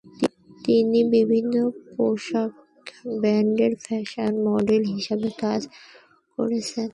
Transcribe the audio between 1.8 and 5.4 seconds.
পোশাক ব্র্যান্ডের fashion model হিসাবে